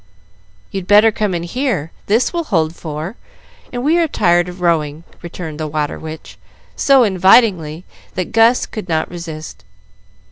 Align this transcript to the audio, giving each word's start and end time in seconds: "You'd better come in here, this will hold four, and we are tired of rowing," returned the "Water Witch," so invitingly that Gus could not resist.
"You'd 0.71 0.87
better 0.87 1.11
come 1.11 1.35
in 1.35 1.43
here, 1.43 1.91
this 2.07 2.33
will 2.33 2.45
hold 2.45 2.75
four, 2.75 3.17
and 3.71 3.83
we 3.85 3.99
are 3.99 4.07
tired 4.07 4.49
of 4.49 4.59
rowing," 4.59 5.03
returned 5.21 5.59
the 5.59 5.67
"Water 5.67 5.99
Witch," 5.99 6.39
so 6.75 7.03
invitingly 7.03 7.85
that 8.15 8.31
Gus 8.31 8.65
could 8.65 8.89
not 8.89 9.11
resist. 9.11 9.63